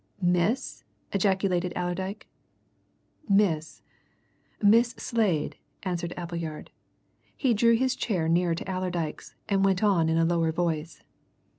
"Miss?" 0.23 0.83
ejaculated 1.13 1.73
Allerdyke. 1.75 2.25
"Miss 3.29 3.83
Miss 4.59 4.93
Slade," 4.97 5.57
answered 5.83 6.15
Appleyard. 6.17 6.71
He 7.37 7.53
drew 7.53 7.75
his 7.75 7.95
chair 7.95 8.27
nearer 8.27 8.55
to 8.55 8.63
Allerdyke's, 8.67 9.35
and 9.47 9.63
went 9.63 9.83
on 9.83 10.09
in 10.09 10.17
a 10.17 10.25
lower 10.25 10.51
voice. 10.51 11.03